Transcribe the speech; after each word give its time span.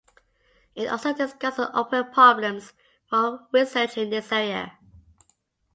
It 0.73 0.87
also 0.87 1.13
discusses 1.13 1.67
open 1.75 2.09
problems 2.11 2.73
for 3.05 3.47
research 3.51 3.99
in 3.99 4.09
this 4.09 4.31
area. 4.31 4.79